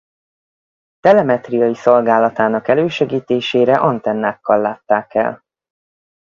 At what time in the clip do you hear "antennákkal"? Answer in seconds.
3.79-4.59